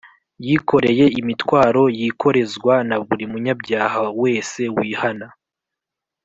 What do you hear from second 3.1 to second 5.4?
munyabyaha wese wihana